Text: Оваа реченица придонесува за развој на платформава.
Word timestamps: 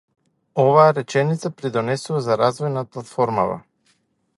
Оваа 0.63 0.85
реченица 0.99 1.51
придонесува 1.59 2.25
за 2.31 2.41
развој 2.43 2.77
на 2.79 2.89
платформава. 2.95 3.65